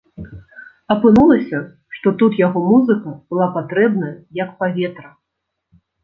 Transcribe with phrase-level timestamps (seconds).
[0.93, 1.57] Апынулася,
[1.97, 5.11] што тут яго музыка была патрэбная, як паветра.